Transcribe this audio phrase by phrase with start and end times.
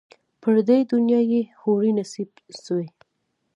[0.41, 2.29] پر دې دنیا یې حوري نصیب
[2.63, 2.87] سوې